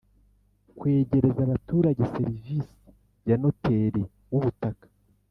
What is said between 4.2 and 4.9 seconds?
w ubutaka